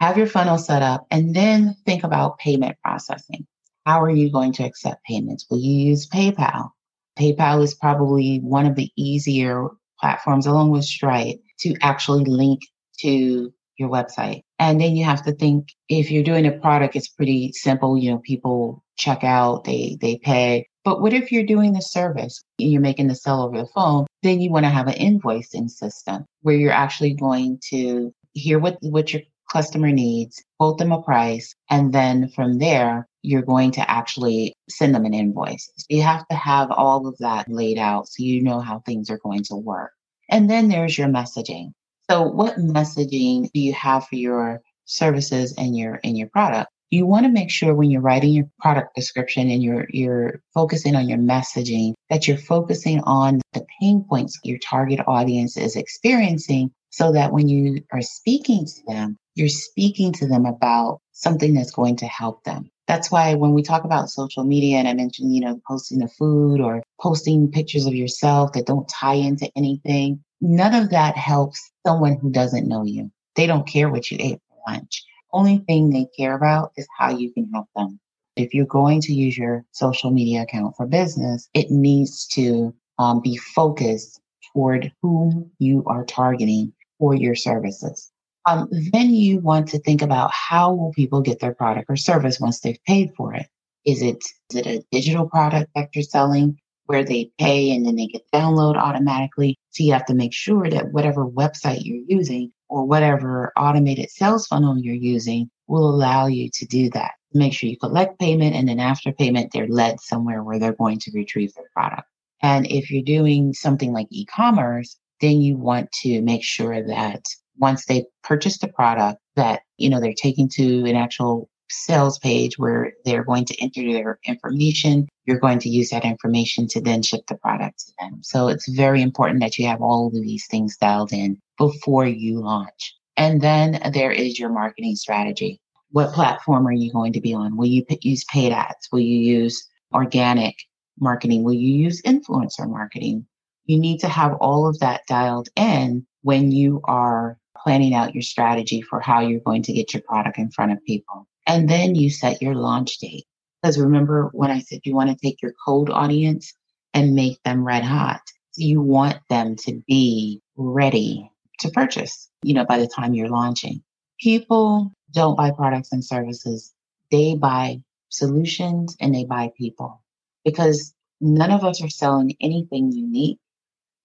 have 0.00 0.18
your 0.18 0.26
funnel 0.26 0.58
set 0.58 0.82
up 0.82 1.06
and 1.10 1.34
then 1.34 1.74
think 1.84 2.04
about 2.04 2.38
payment 2.38 2.76
processing. 2.82 3.46
How 3.86 4.02
are 4.02 4.10
you 4.10 4.30
going 4.30 4.52
to 4.54 4.64
accept 4.64 5.04
payments? 5.04 5.46
Will 5.48 5.58
you 5.58 5.88
use 5.88 6.08
PayPal? 6.08 6.70
PayPal 7.18 7.62
is 7.62 7.74
probably 7.74 8.38
one 8.38 8.66
of 8.66 8.76
the 8.76 8.90
easier 8.96 9.68
platforms 9.98 10.46
along 10.46 10.70
with 10.70 10.84
Stripe 10.84 11.40
to 11.60 11.74
actually 11.80 12.24
link 12.24 12.60
to 13.00 13.52
your 13.78 13.88
website. 13.88 14.42
And 14.58 14.80
then 14.80 14.96
you 14.96 15.04
have 15.04 15.22
to 15.24 15.32
think 15.32 15.68
if 15.88 16.10
you're 16.10 16.24
doing 16.24 16.46
a 16.46 16.52
product, 16.52 16.96
it's 16.96 17.08
pretty 17.08 17.52
simple. 17.52 17.96
You 17.96 18.12
know, 18.12 18.18
people 18.18 18.84
check 18.96 19.24
out, 19.24 19.64
they, 19.64 19.98
they 20.00 20.18
pay. 20.18 20.68
But 20.86 21.00
what 21.00 21.12
if 21.12 21.32
you're 21.32 21.44
doing 21.44 21.72
the 21.72 21.82
service, 21.82 22.40
you're 22.58 22.80
making 22.80 23.08
the 23.08 23.16
sell 23.16 23.42
over 23.42 23.58
the 23.58 23.66
phone, 23.66 24.06
then 24.22 24.40
you 24.40 24.52
want 24.52 24.66
to 24.66 24.70
have 24.70 24.86
an 24.86 24.94
invoicing 24.94 25.68
system 25.68 26.24
where 26.42 26.54
you're 26.54 26.70
actually 26.70 27.12
going 27.12 27.58
to 27.70 28.14
hear 28.34 28.60
what, 28.60 28.78
what 28.82 29.12
your 29.12 29.22
customer 29.52 29.90
needs, 29.90 30.40
quote 30.60 30.78
them 30.78 30.92
a 30.92 31.02
price, 31.02 31.52
and 31.68 31.92
then 31.92 32.28
from 32.28 32.60
there, 32.60 33.08
you're 33.22 33.42
going 33.42 33.72
to 33.72 33.90
actually 33.90 34.54
send 34.70 34.94
them 34.94 35.04
an 35.04 35.12
invoice. 35.12 35.68
So 35.76 35.86
You 35.88 36.02
have 36.02 36.24
to 36.28 36.36
have 36.36 36.70
all 36.70 37.08
of 37.08 37.18
that 37.18 37.50
laid 37.50 37.78
out 37.78 38.06
so 38.06 38.22
you 38.22 38.40
know 38.40 38.60
how 38.60 38.78
things 38.78 39.10
are 39.10 39.18
going 39.18 39.42
to 39.44 39.56
work. 39.56 39.90
And 40.30 40.48
then 40.48 40.68
there's 40.68 40.96
your 40.96 41.08
messaging. 41.08 41.72
So 42.08 42.22
what 42.22 42.58
messaging 42.58 43.50
do 43.52 43.58
you 43.58 43.72
have 43.72 44.06
for 44.06 44.14
your 44.14 44.62
services 44.84 45.52
and 45.58 45.76
your 45.76 45.98
and 46.04 46.16
your 46.16 46.28
product? 46.28 46.70
You 46.90 47.04
want 47.06 47.26
to 47.26 47.32
make 47.32 47.50
sure 47.50 47.74
when 47.74 47.90
you're 47.90 48.00
writing 48.00 48.32
your 48.32 48.48
product 48.60 48.94
description 48.94 49.50
and 49.50 49.62
you're 49.62 49.86
you're 49.90 50.40
focusing 50.54 50.94
on 50.94 51.08
your 51.08 51.18
messaging 51.18 51.94
that 52.10 52.28
you're 52.28 52.38
focusing 52.38 53.00
on 53.00 53.40
the 53.52 53.66
pain 53.80 54.04
points 54.08 54.38
your 54.44 54.58
target 54.58 55.00
audience 55.06 55.56
is 55.56 55.74
experiencing 55.74 56.70
so 56.96 57.12
that 57.12 57.32
when 57.32 57.46
you 57.46 57.82
are 57.92 58.00
speaking 58.00 58.64
to 58.64 58.82
them, 58.86 59.18
you're 59.34 59.48
speaking 59.50 60.12
to 60.14 60.26
them 60.26 60.46
about 60.46 61.00
something 61.12 61.52
that's 61.52 61.70
going 61.70 61.96
to 61.96 62.06
help 62.06 62.42
them. 62.44 62.70
That's 62.88 63.10
why 63.10 63.34
when 63.34 63.52
we 63.52 63.62
talk 63.62 63.84
about 63.84 64.08
social 64.08 64.44
media 64.44 64.78
and 64.78 64.88
I 64.88 64.94
mentioned, 64.94 65.34
you 65.34 65.42
know, 65.42 65.60
posting 65.68 65.98
the 65.98 66.08
food 66.08 66.60
or 66.60 66.82
posting 66.98 67.50
pictures 67.50 67.84
of 67.84 67.94
yourself 67.94 68.52
that 68.52 68.66
don't 68.66 68.88
tie 68.88 69.14
into 69.14 69.50
anything, 69.56 70.24
none 70.40 70.74
of 70.74 70.90
that 70.90 71.18
helps 71.18 71.60
someone 71.86 72.16
who 72.16 72.30
doesn't 72.30 72.66
know 72.66 72.84
you. 72.84 73.10
They 73.34 73.46
don't 73.46 73.68
care 73.68 73.90
what 73.90 74.10
you 74.10 74.16
ate 74.18 74.40
for 74.48 74.72
lunch. 74.72 75.04
Only 75.36 75.58
thing 75.58 75.90
they 75.90 76.06
care 76.16 76.34
about 76.34 76.72
is 76.78 76.88
how 76.98 77.10
you 77.10 77.30
can 77.30 77.50
help 77.52 77.66
them. 77.76 78.00
If 78.36 78.54
you're 78.54 78.64
going 78.64 79.02
to 79.02 79.12
use 79.12 79.36
your 79.36 79.66
social 79.70 80.10
media 80.10 80.44
account 80.44 80.74
for 80.78 80.86
business, 80.86 81.50
it 81.52 81.70
needs 81.70 82.26
to 82.28 82.74
um, 82.98 83.20
be 83.20 83.36
focused 83.36 84.18
toward 84.54 84.90
whom 85.02 85.50
you 85.58 85.84
are 85.86 86.06
targeting 86.06 86.72
for 86.98 87.14
your 87.14 87.34
services. 87.34 88.10
Um, 88.46 88.70
then 88.92 89.10
you 89.10 89.40
want 89.40 89.68
to 89.68 89.78
think 89.78 90.00
about 90.00 90.30
how 90.32 90.72
will 90.72 90.92
people 90.92 91.20
get 91.20 91.40
their 91.40 91.54
product 91.54 91.90
or 91.90 91.96
service 91.96 92.40
once 92.40 92.60
they've 92.60 92.82
paid 92.86 93.10
for 93.14 93.34
it. 93.34 93.46
Is 93.84 94.00
it 94.00 94.24
is 94.48 94.56
it 94.56 94.66
a 94.66 94.84
digital 94.90 95.28
product 95.28 95.70
that 95.74 95.90
you're 95.94 96.02
selling 96.02 96.58
where 96.86 97.04
they 97.04 97.30
pay 97.38 97.72
and 97.72 97.84
then 97.84 97.96
they 97.96 98.06
get 98.06 98.22
download 98.32 98.76
automatically? 98.76 99.58
So 99.72 99.84
you 99.84 99.92
have 99.92 100.06
to 100.06 100.14
make 100.14 100.32
sure 100.32 100.70
that 100.70 100.92
whatever 100.92 101.26
website 101.26 101.80
you're 101.82 102.04
using 102.08 102.52
or 102.68 102.84
whatever 102.84 103.52
automated 103.56 104.10
sales 104.10 104.46
funnel 104.46 104.78
you're 104.78 104.94
using 104.94 105.50
will 105.66 105.88
allow 105.88 106.26
you 106.26 106.48
to 106.54 106.66
do 106.66 106.90
that. 106.90 107.12
Make 107.32 107.52
sure 107.52 107.68
you 107.68 107.78
collect 107.78 108.18
payment 108.18 108.54
and 108.54 108.68
then 108.68 108.80
after 108.80 109.12
payment, 109.12 109.52
they're 109.52 109.68
led 109.68 110.00
somewhere 110.00 110.42
where 110.42 110.58
they're 110.58 110.72
going 110.72 110.98
to 111.00 111.12
retrieve 111.14 111.54
their 111.54 111.70
product. 111.72 112.08
And 112.42 112.66
if 112.66 112.90
you're 112.90 113.02
doing 113.02 113.52
something 113.52 113.92
like 113.92 114.06
e-commerce, 114.10 114.98
then 115.20 115.40
you 115.40 115.56
want 115.56 115.90
to 116.02 116.20
make 116.22 116.44
sure 116.44 116.86
that 116.86 117.22
once 117.58 117.86
they 117.86 118.04
purchase 118.22 118.58
the 118.58 118.68
product 118.68 119.20
that, 119.34 119.62
you 119.78 119.88
know, 119.88 120.00
they're 120.00 120.12
taken 120.14 120.48
to 120.48 120.84
an 120.84 120.96
actual 120.96 121.48
sales 121.70 122.18
page 122.18 122.58
where 122.58 122.92
they're 123.04 123.24
going 123.24 123.44
to 123.46 123.62
enter 123.62 123.82
their 123.92 124.18
information. 124.24 125.08
You're 125.24 125.40
going 125.40 125.58
to 125.60 125.68
use 125.68 125.90
that 125.90 126.04
information 126.04 126.66
to 126.68 126.80
then 126.80 127.02
ship 127.02 127.26
the 127.26 127.36
product 127.36 127.80
to 127.80 127.92
them. 127.98 128.20
So 128.22 128.48
it's 128.48 128.68
very 128.68 129.02
important 129.02 129.40
that 129.40 129.58
you 129.58 129.66
have 129.66 129.82
all 129.82 130.06
of 130.06 130.12
these 130.12 130.46
things 130.46 130.76
dialed 130.76 131.12
in 131.12 131.40
before 131.58 132.06
you 132.06 132.40
launch. 132.40 132.94
And 133.16 133.40
then 133.40 133.80
there 133.92 134.12
is 134.12 134.38
your 134.38 134.50
marketing 134.50 134.96
strategy. 134.96 135.60
What 135.90 136.12
platform 136.12 136.66
are 136.66 136.72
you 136.72 136.92
going 136.92 137.12
to 137.14 137.20
be 137.20 137.32
on? 137.32 137.56
Will 137.56 137.66
you 137.66 137.84
use 138.02 138.24
paid 138.24 138.52
ads? 138.52 138.88
Will 138.92 139.00
you 139.00 139.18
use 139.18 139.66
organic 139.94 140.56
marketing? 141.00 141.42
Will 141.42 141.54
you 141.54 141.72
use 141.72 142.02
influencer 142.02 142.68
marketing? 142.68 143.26
You 143.64 143.78
need 143.78 143.98
to 144.00 144.08
have 144.08 144.34
all 144.34 144.68
of 144.68 144.78
that 144.80 145.02
dialed 145.08 145.48
in 145.56 146.06
when 146.22 146.50
you 146.52 146.80
are 146.84 147.38
planning 147.56 147.94
out 147.94 148.14
your 148.14 148.22
strategy 148.22 148.82
for 148.82 149.00
how 149.00 149.20
you're 149.20 149.40
going 149.40 149.62
to 149.62 149.72
get 149.72 149.94
your 149.94 150.02
product 150.02 150.38
in 150.38 150.50
front 150.50 150.72
of 150.72 150.84
people. 150.84 151.26
And 151.46 151.68
then 151.68 151.94
you 151.94 152.10
set 152.10 152.42
your 152.42 152.54
launch 152.54 152.98
date. 152.98 153.24
Because 153.62 153.78
remember 153.78 154.30
when 154.32 154.50
I 154.50 154.60
said 154.60 154.80
you 154.84 154.94
want 154.94 155.10
to 155.10 155.16
take 155.16 155.42
your 155.42 155.54
cold 155.64 155.90
audience 155.90 156.54
and 156.94 157.14
make 157.14 157.42
them 157.42 157.64
red 157.66 157.84
hot. 157.84 158.22
You 158.56 158.80
want 158.80 159.18
them 159.28 159.56
to 159.56 159.82
be 159.86 160.40
ready 160.56 161.30
to 161.60 161.70
purchase, 161.70 162.30
you 162.42 162.54
know, 162.54 162.64
by 162.64 162.78
the 162.78 162.86
time 162.86 163.14
you're 163.14 163.28
launching. 163.28 163.82
People 164.18 164.92
don't 165.12 165.36
buy 165.36 165.50
products 165.50 165.92
and 165.92 166.04
services. 166.04 166.72
They 167.10 167.34
buy 167.34 167.82
solutions 168.08 168.96
and 169.00 169.14
they 169.14 169.24
buy 169.24 169.52
people 169.58 170.02
because 170.44 170.94
none 171.20 171.50
of 171.50 171.64
us 171.64 171.82
are 171.82 171.88
selling 171.90 172.34
anything 172.40 172.92
unique. 172.92 173.38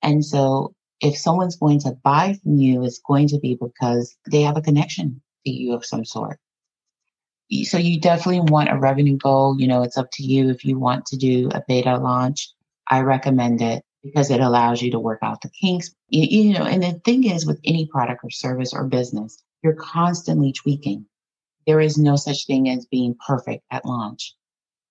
And 0.01 0.23
so 0.25 0.73
if 0.99 1.17
someone's 1.17 1.55
going 1.55 1.79
to 1.81 1.97
buy 2.03 2.37
from 2.43 2.57
you, 2.57 2.83
it's 2.83 2.99
going 2.99 3.29
to 3.29 3.39
be 3.39 3.57
because 3.59 4.17
they 4.29 4.41
have 4.41 4.57
a 4.57 4.61
connection 4.61 5.21
to 5.45 5.51
you 5.51 5.73
of 5.73 5.85
some 5.85 6.03
sort. 6.05 6.39
So 7.63 7.77
you 7.77 7.99
definitely 7.99 8.49
want 8.51 8.71
a 8.71 8.77
revenue 8.77 9.17
goal. 9.17 9.59
You 9.59 9.67
know, 9.67 9.83
it's 9.83 9.97
up 9.97 10.09
to 10.13 10.23
you 10.23 10.49
if 10.49 10.63
you 10.63 10.79
want 10.79 11.05
to 11.07 11.17
do 11.17 11.49
a 11.53 11.61
beta 11.67 11.97
launch. 11.97 12.49
I 12.89 13.01
recommend 13.01 13.61
it 13.61 13.83
because 14.03 14.31
it 14.31 14.39
allows 14.39 14.81
you 14.81 14.91
to 14.91 14.99
work 14.99 15.19
out 15.21 15.41
the 15.41 15.49
kinks. 15.49 15.93
You, 16.09 16.43
you 16.45 16.53
know, 16.53 16.65
and 16.65 16.81
the 16.81 16.93
thing 17.05 17.25
is 17.25 17.45
with 17.45 17.59
any 17.65 17.87
product 17.87 18.21
or 18.23 18.29
service 18.29 18.73
or 18.73 18.85
business, 18.85 19.41
you're 19.63 19.75
constantly 19.75 20.53
tweaking. 20.53 21.05
There 21.67 21.79
is 21.79 21.97
no 21.97 22.15
such 22.15 22.47
thing 22.47 22.69
as 22.69 22.85
being 22.85 23.15
perfect 23.27 23.63
at 23.69 23.85
launch. 23.85 24.35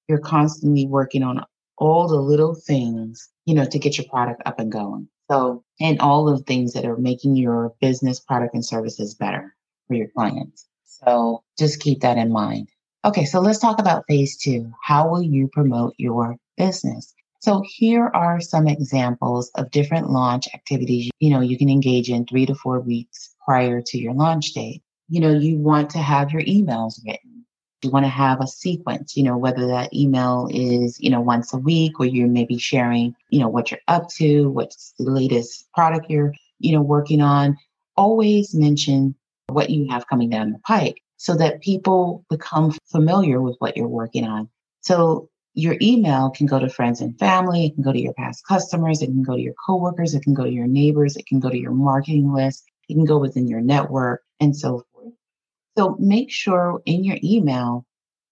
You're 0.08 0.18
constantly 0.18 0.86
working 0.86 1.22
on 1.22 1.44
all 1.78 2.08
the 2.08 2.20
little 2.20 2.54
things, 2.54 3.28
you 3.46 3.54
know, 3.54 3.64
to 3.64 3.78
get 3.78 3.96
your 3.96 4.06
product 4.08 4.42
up 4.44 4.58
and 4.58 4.70
going. 4.70 5.08
So, 5.30 5.64
and 5.80 6.00
all 6.00 6.24
the 6.24 6.42
things 6.42 6.74
that 6.74 6.84
are 6.84 6.96
making 6.96 7.36
your 7.36 7.74
business, 7.80 8.20
product, 8.20 8.54
and 8.54 8.64
services 8.64 9.14
better 9.14 9.54
for 9.88 9.94
your 9.94 10.08
clients. 10.08 10.66
So 11.04 11.42
just 11.58 11.80
keep 11.80 12.00
that 12.00 12.18
in 12.18 12.32
mind. 12.32 12.68
Okay, 13.04 13.24
so 13.24 13.40
let's 13.40 13.58
talk 13.58 13.78
about 13.78 14.04
phase 14.08 14.36
two. 14.36 14.72
How 14.82 15.08
will 15.08 15.22
you 15.22 15.48
promote 15.52 15.94
your 15.96 16.36
business? 16.56 17.14
So 17.40 17.62
here 17.66 18.10
are 18.14 18.40
some 18.40 18.68
examples 18.68 19.50
of 19.54 19.70
different 19.70 20.10
launch 20.10 20.46
activities, 20.52 21.10
you 21.20 21.30
know, 21.30 21.40
you 21.40 21.56
can 21.56 21.70
engage 21.70 22.10
in 22.10 22.26
three 22.26 22.44
to 22.44 22.54
four 22.54 22.80
weeks 22.80 23.34
prior 23.46 23.80
to 23.80 23.98
your 23.98 24.12
launch 24.12 24.52
date. 24.52 24.82
You 25.08 25.20
know, 25.20 25.32
you 25.32 25.58
want 25.58 25.88
to 25.90 25.98
have 25.98 26.32
your 26.32 26.42
emails 26.42 27.00
written 27.06 27.40
you 27.82 27.90
want 27.90 28.04
to 28.04 28.10
have 28.10 28.40
a 28.40 28.46
sequence, 28.46 29.16
you 29.16 29.22
know, 29.22 29.36
whether 29.36 29.66
that 29.66 29.92
email 29.94 30.48
is, 30.50 30.98
you 31.00 31.10
know, 31.10 31.20
once 31.20 31.52
a 31.52 31.58
week 31.58 31.98
or 31.98 32.06
you're 32.06 32.28
maybe 32.28 32.58
sharing, 32.58 33.14
you 33.30 33.40
know, 33.40 33.48
what 33.48 33.70
you're 33.70 33.80
up 33.88 34.08
to, 34.08 34.50
what's 34.50 34.92
the 34.98 35.10
latest 35.10 35.66
product 35.72 36.10
you're, 36.10 36.34
you 36.58 36.72
know, 36.72 36.82
working 36.82 37.20
on. 37.20 37.56
Always 37.96 38.54
mention 38.54 39.14
what 39.50 39.70
you 39.70 39.88
have 39.90 40.06
coming 40.06 40.30
down 40.30 40.52
the 40.52 40.58
pike 40.60 41.02
so 41.16 41.34
that 41.36 41.60
people 41.60 42.24
become 42.30 42.76
familiar 42.90 43.40
with 43.40 43.56
what 43.58 43.76
you're 43.76 43.88
working 43.88 44.24
on. 44.24 44.48
So 44.80 45.28
your 45.54 45.76
email 45.82 46.30
can 46.30 46.46
go 46.46 46.58
to 46.58 46.68
friends 46.68 47.00
and 47.00 47.18
family, 47.18 47.66
it 47.66 47.74
can 47.74 47.82
go 47.82 47.92
to 47.92 48.00
your 48.00 48.14
past 48.14 48.46
customers, 48.46 49.02
it 49.02 49.06
can 49.06 49.22
go 49.22 49.36
to 49.36 49.42
your 49.42 49.54
coworkers, 49.66 50.14
it 50.14 50.22
can 50.22 50.34
go 50.34 50.44
to 50.44 50.50
your 50.50 50.66
neighbors, 50.66 51.16
it 51.16 51.26
can 51.26 51.40
go 51.40 51.50
to 51.50 51.58
your 51.58 51.72
marketing 51.72 52.32
list, 52.32 52.64
it 52.88 52.94
can 52.94 53.04
go 53.04 53.18
within 53.18 53.48
your 53.48 53.60
network 53.60 54.22
and 54.38 54.56
so 54.56 54.84
forth. 54.92 55.12
so 55.76 55.96
make 55.98 56.30
sure 56.30 56.80
in 56.86 57.04
your 57.04 57.18
email 57.22 57.84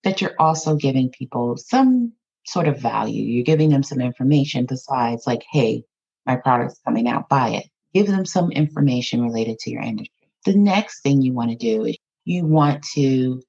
that 0.04 0.20
you're 0.20 0.34
also 0.38 0.76
giving 0.76 1.10
people 1.10 1.56
some 1.56 2.12
sort 2.46 2.68
of 2.68 2.80
value. 2.80 3.22
You're 3.22 3.44
giving 3.44 3.68
them 3.68 3.82
some 3.82 4.00
information 4.00 4.64
besides 4.66 5.26
like, 5.26 5.44
hey, 5.50 5.84
my 6.26 6.36
product's 6.36 6.80
coming 6.84 7.08
out, 7.08 7.28
buy 7.28 7.50
it. 7.50 7.66
Give 7.92 8.06
them 8.06 8.24
some 8.24 8.50
information 8.50 9.22
related 9.22 9.58
to 9.60 9.70
your 9.70 9.82
industry. 9.82 10.12
The 10.48 10.56
next 10.56 11.02
thing 11.02 11.20
you 11.20 11.34
want 11.34 11.50
to 11.50 11.56
do 11.56 11.84
is 11.84 11.98
you 12.24 12.46
want 12.46 12.82
to 12.94 13.42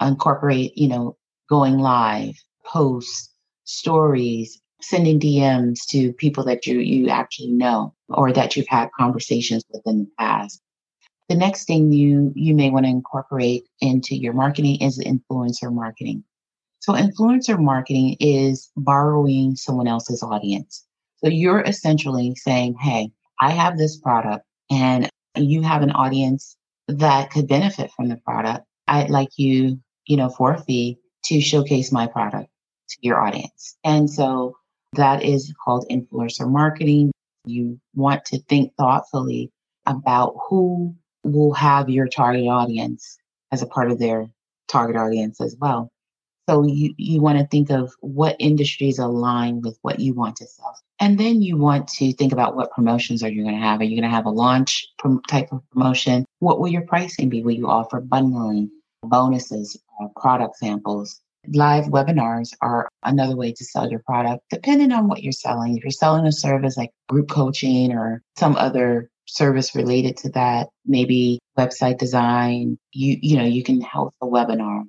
incorporate, 0.00 0.72
you 0.74 0.88
know, 0.88 1.18
going 1.50 1.76
live, 1.76 2.34
posts, 2.64 3.30
stories, 3.64 4.58
sending 4.80 5.20
DMs 5.20 5.80
to 5.90 6.14
people 6.14 6.44
that 6.44 6.64
you 6.64 6.78
you 6.78 7.10
actually 7.10 7.50
know 7.50 7.92
or 8.08 8.32
that 8.32 8.56
you've 8.56 8.68
had 8.68 8.88
conversations 8.98 9.64
with 9.70 9.82
in 9.84 9.98
the 9.98 10.10
past. 10.18 10.62
The 11.28 11.34
next 11.34 11.66
thing 11.66 11.92
you 11.92 12.32
you 12.34 12.54
may 12.54 12.70
want 12.70 12.86
to 12.86 12.90
incorporate 12.90 13.64
into 13.82 14.16
your 14.16 14.32
marketing 14.32 14.80
is 14.80 14.98
influencer 14.98 15.70
marketing. 15.70 16.24
So 16.78 16.94
influencer 16.94 17.62
marketing 17.62 18.16
is 18.18 18.70
borrowing 18.78 19.56
someone 19.56 19.88
else's 19.88 20.22
audience. 20.22 20.86
So 21.18 21.28
you're 21.28 21.60
essentially 21.60 22.34
saying, 22.34 22.76
"Hey, 22.80 23.10
I 23.42 23.50
have 23.50 23.76
this 23.76 23.98
product 23.98 24.46
and 24.70 25.10
you 25.36 25.62
have 25.62 25.82
an 25.82 25.90
audience 25.90 26.56
that 26.88 27.30
could 27.30 27.48
benefit 27.48 27.90
from 27.92 28.08
the 28.08 28.16
product. 28.16 28.64
I'd 28.88 29.10
like 29.10 29.30
you, 29.36 29.80
you 30.06 30.16
know, 30.16 30.28
for 30.28 30.52
a 30.52 30.62
fee 30.62 30.98
to 31.24 31.40
showcase 31.40 31.90
my 31.92 32.06
product 32.06 32.48
to 32.90 32.96
your 33.02 33.20
audience." 33.20 33.76
And 33.84 34.08
so 34.08 34.56
that 34.92 35.22
is 35.22 35.52
called 35.64 35.86
influencer 35.90 36.48
marketing. 36.48 37.12
You 37.44 37.80
want 37.94 38.24
to 38.26 38.38
think 38.48 38.72
thoughtfully 38.76 39.50
about 39.86 40.34
who 40.48 40.94
will 41.24 41.52
have 41.54 41.90
your 41.90 42.08
target 42.08 42.46
audience 42.46 43.18
as 43.52 43.62
a 43.62 43.66
part 43.66 43.90
of 43.90 43.98
their 43.98 44.28
target 44.68 44.96
audience 44.96 45.40
as 45.40 45.56
well. 45.60 45.90
So 46.48 46.64
you, 46.64 46.94
you 46.96 47.20
want 47.20 47.38
to 47.38 47.46
think 47.46 47.70
of 47.70 47.92
what 48.00 48.36
industries 48.38 48.98
align 48.98 49.60
with 49.62 49.78
what 49.82 49.98
you 49.98 50.14
want 50.14 50.36
to 50.36 50.46
sell. 50.46 50.78
And 51.00 51.18
then 51.18 51.42
you 51.42 51.56
want 51.56 51.88
to 51.88 52.12
think 52.12 52.32
about 52.32 52.56
what 52.56 52.70
promotions 52.70 53.22
are 53.22 53.28
you 53.28 53.42
going 53.42 53.56
to 53.56 53.60
have? 53.60 53.80
Are 53.80 53.84
you 53.84 54.00
going 54.00 54.08
to 54.08 54.14
have 54.14 54.26
a 54.26 54.30
launch 54.30 54.86
type 55.28 55.48
of 55.52 55.68
promotion? 55.70 56.24
What 56.38 56.60
will 56.60 56.68
your 56.68 56.86
pricing 56.86 57.28
be? 57.28 57.42
Will 57.42 57.52
you 57.52 57.68
offer 57.68 58.00
bundling, 58.00 58.70
bonuses, 59.02 59.76
uh, 60.00 60.06
product 60.16 60.56
samples? 60.56 61.20
live 61.48 61.84
webinars 61.84 62.52
are 62.60 62.88
another 63.04 63.36
way 63.36 63.52
to 63.52 63.64
sell 63.64 63.88
your 63.88 64.00
product, 64.00 64.42
depending 64.50 64.92
on 64.92 65.08
what 65.08 65.22
you're 65.22 65.32
selling. 65.32 65.76
If 65.76 65.84
you're 65.84 65.90
selling 65.90 66.26
a 66.26 66.32
service 66.32 66.76
like 66.76 66.90
group 67.08 67.28
coaching 67.30 67.92
or 67.92 68.22
some 68.36 68.56
other 68.56 69.10
service 69.26 69.74
related 69.74 70.16
to 70.18 70.30
that, 70.30 70.68
maybe 70.84 71.38
website 71.58 71.98
design, 71.98 72.78
you, 72.92 73.16
you 73.20 73.36
know, 73.36 73.44
you 73.44 73.62
can 73.62 73.80
host 73.80 74.14
a 74.20 74.26
webinar 74.26 74.84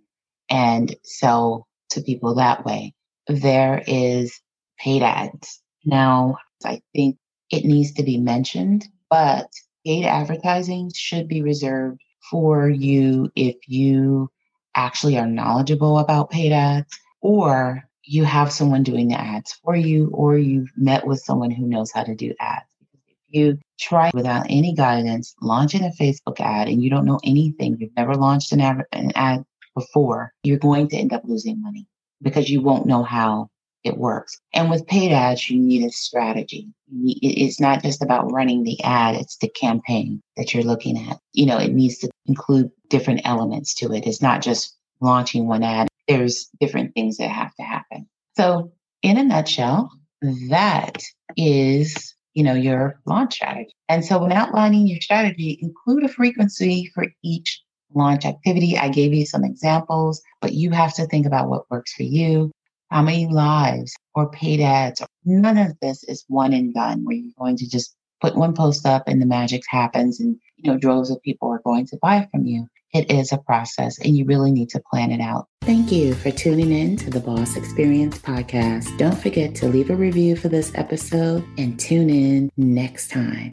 and 0.50 0.96
sell 1.04 1.68
to 1.92 2.01
people 2.01 2.36
that 2.36 2.66
way. 2.66 2.94
There 3.27 3.84
is 3.88 4.39
paid 4.80 5.04
ads. 5.04 5.62
Now, 5.86 6.38
I 6.66 6.82
think 6.94 7.18
it 7.51 7.66
needs 7.66 7.94
to 7.94 8.04
be 8.04 8.18
mentioned, 8.18 8.86
but 9.10 9.50
paid 9.86 10.06
advertising 10.06 10.92
should 10.94 11.27
be 11.27 11.42
reserved 11.42 12.01
for 12.30 12.70
you 12.70 13.32
if 13.36 13.56
you 13.68 14.30
actually 14.75 15.18
are 15.18 15.27
knowledgeable 15.27 15.98
about 15.98 16.30
paid 16.30 16.51
ads 16.51 17.00
or 17.22 17.84
you 18.04 18.24
have 18.24 18.51
someone 18.51 18.84
doing 18.84 19.10
the 19.10 19.20
ads 19.20 19.54
for 19.63 19.75
you 19.75 20.10
or 20.13 20.38
you've 20.38 20.72
met 20.77 21.06
with 21.06 21.20
someone 21.20 21.51
who 21.51 21.66
knows 21.66 21.92
how 21.92 22.04
to 22.04 22.16
do 22.16 22.34
ads. 22.39 22.66
If 22.94 23.16
you 23.30 23.60
try 23.80 24.12
without 24.13 24.46
any 24.50 24.74
guidance, 24.74 25.36
launching 25.42 25.84
a 25.84 25.92
Facebook 26.01 26.39
ad 26.39 26.70
and 26.70 26.82
you 26.82 26.89
don't 26.89 27.06
know 27.06 27.20
anything, 27.24 27.77
you've 27.80 27.96
never 27.98 28.16
launched 28.16 28.51
an 28.54 28.62
ad, 28.62 28.86
an 28.94 29.12
ad 29.16 29.44
before, 29.77 30.34
you're 30.43 30.57
going 30.57 30.88
to 30.89 30.98
end 30.98 31.13
up 31.13 31.22
losing 31.24 31.62
money 31.62 31.88
because 32.22 32.50
you 32.50 32.62
won't 32.62 32.88
know 32.88 33.03
how 33.03 33.50
it 33.84 33.98
works. 33.98 34.39
And 34.53 34.69
with 34.69 34.88
paid 34.88 35.12
ads, 35.12 35.50
you 35.50 35.60
need 35.60 35.86
a 35.86 35.91
strategy. 35.91 36.67
It's 36.91 37.60
not 37.60 37.84
just 37.84 38.01
about 38.01 38.31
running 38.31 38.63
the 38.63 38.81
ad, 38.84 39.15
it's 39.15 39.38
the 39.38 39.50
campaign 39.50 40.22
that 40.36 40.53
you're 40.53 40.63
looking 40.63 40.98
at. 40.98 41.19
You 41.34 41.46
know, 41.46 41.57
it 41.57 41.74
needs 41.74 42.00
to 42.00 42.10
include 42.25 42.72
different 42.89 43.22
elements 43.24 43.75
to 43.75 43.93
it. 43.93 44.07
It's 44.07 44.22
not 44.22 44.41
just 44.41 44.75
launching 45.00 45.48
one 45.48 45.63
ad, 45.63 45.88
there's 46.07 46.50
different 46.60 46.96
things 46.96 47.17
that 47.17 47.29
have 47.29 47.53
to 47.55 47.63
happen. 47.63 48.07
So, 48.36 48.72
in 49.03 49.17
a 49.17 49.24
nutshell, 49.24 49.91
that 50.50 50.98
is 51.36 52.15
you 52.34 52.43
know 52.43 52.53
your 52.53 53.00
launch 53.05 53.36
strategy 53.36 53.75
and 53.89 54.03
so 54.03 54.19
when 54.19 54.31
outlining 54.31 54.88
your 54.88 55.00
strategy 55.01 55.60
include 55.62 56.03
a 56.03 56.07
frequency 56.07 56.89
for 56.93 57.05
each 57.24 57.62
launch 57.94 58.25
activity. 58.25 58.77
I 58.77 58.89
gave 58.89 59.13
you 59.13 59.25
some 59.25 59.44
examples, 59.44 60.22
but 60.41 60.53
you 60.53 60.72
have 60.72 60.94
to 60.96 61.06
think 61.06 61.25
about 61.25 61.50
what 61.50 61.70
works 61.70 61.94
for 61.94 62.03
you. 62.03 62.51
How 62.89 63.01
many 63.01 63.27
lives 63.27 63.94
or 64.15 64.29
paid 64.29 64.62
ads? 64.62 65.01
None 65.25 65.58
of 65.58 65.77
this 65.82 66.03
is 66.06 66.24
one 66.27 66.53
and 66.53 66.74
done 66.74 67.03
where 67.03 67.15
you're 67.15 67.34
going 67.38 67.58
to 67.58 67.70
just 67.70 67.96
put 68.22 68.36
one 68.36 68.53
post 68.53 68.86
up 68.86 69.03
and 69.08 69.22
the 69.22 69.25
magic 69.25 69.62
happens 69.67 70.20
and 70.20 70.38
you 70.58 70.72
know 70.72 70.77
droves 70.77 71.12
of 71.12 71.22
people 71.22 71.50
are 71.50 71.62
going 71.63 71.86
to 71.88 71.98
buy 72.01 72.27
from 72.32 72.46
you. 72.46 72.67
It 72.94 73.12
is 73.12 73.32
a 73.32 73.38
process 73.38 74.00
and 74.00 74.17
you 74.17 74.25
really 74.25 74.51
need 74.51 74.70
to 74.70 74.82
plan 74.91 75.12
it 75.12 75.20
out. 75.20 75.48
Thank 75.63 75.91
you 75.91 76.13
for 76.15 76.32
tuning 76.32 76.72
in 76.72 76.96
to 76.98 77.10
the 77.10 77.20
Boss 77.20 77.58
Experience 77.58 78.17
podcast. 78.17 78.98
Don't 78.98 79.17
forget 79.17 79.53
to 79.56 79.67
leave 79.67 79.89
a 79.89 79.96
review 79.96 80.38
for 80.38 80.48
this 80.48 80.72
episode 80.75 81.46
and 81.58 81.77
tune 81.77 82.10
in 82.10 82.50
next 82.56 83.12
time. 83.12 83.51